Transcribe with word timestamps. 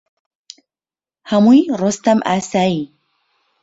هەمووی 1.31 1.61
ڕۆستەم 1.79 2.19
ئاسایی 2.29 2.79